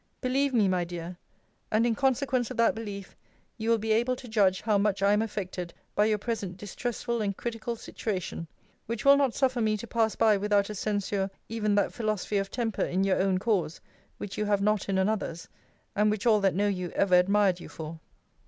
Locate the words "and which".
15.95-16.25